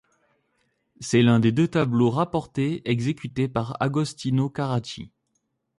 C'est 0.99 1.21
l'un 1.21 1.39
des 1.39 1.51
deux 1.51 1.67
tableaux 1.67 2.09
rapportés 2.09 2.81
exécutés 2.89 3.47
par 3.47 3.79
Agostino 3.79 4.49
Carracci. 4.49 5.11